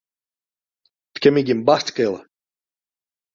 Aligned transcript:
It 1.13 1.17
kin 1.21 1.31
my 1.33 1.41
gjin 1.45 1.65
barst 1.67 1.89
skele. 1.91 2.19